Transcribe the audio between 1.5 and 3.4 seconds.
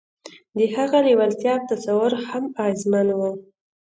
او تصور هم اغېزمن وو